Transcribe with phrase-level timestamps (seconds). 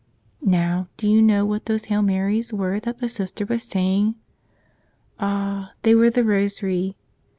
[0.41, 4.15] Now, do you know what those Hail Marys were that the Sister was saying?
[5.19, 6.97] Ah, they were the rosary.